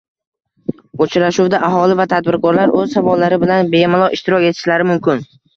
Uchrashuvda 1.05 1.59
aholi 1.67 1.97
va 2.01 2.07
tadbirkorlar 2.15 2.73
o'z 2.81 2.97
savollari 2.97 3.39
bilan 3.45 3.73
bemalol 3.77 4.17
ishtirok 4.19 4.49
etishlari 4.51 4.91
mumkin. 4.95 5.27